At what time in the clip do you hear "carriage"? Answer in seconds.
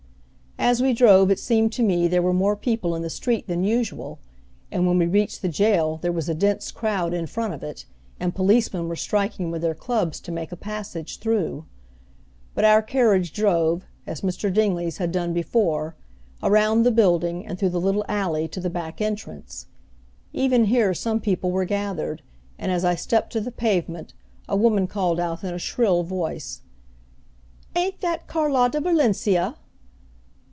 12.83-13.33